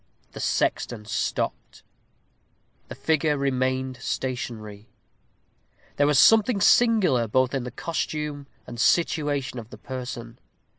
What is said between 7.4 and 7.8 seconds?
in the